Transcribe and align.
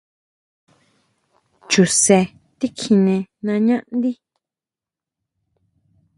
Chu 1.69 1.83
sen 2.03 2.25
tikjine 2.59 3.15
nañá 3.45 3.75
ndí. 3.95 4.11